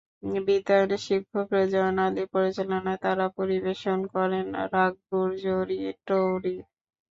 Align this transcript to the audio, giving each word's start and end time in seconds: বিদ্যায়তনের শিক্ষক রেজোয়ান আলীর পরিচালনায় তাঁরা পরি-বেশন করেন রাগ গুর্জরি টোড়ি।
বিদ্যায়তনের 0.41 1.03
শিক্ষক 1.07 1.47
রেজোয়ান 1.55 1.97
আলীর 2.05 2.27
পরিচালনায় 2.33 3.01
তাঁরা 3.03 3.25
পরি-বেশন 3.37 3.99
করেন 4.13 4.45
রাগ 4.73 4.93
গুর্জরি 5.09 5.77
টোড়ি। 6.07 6.55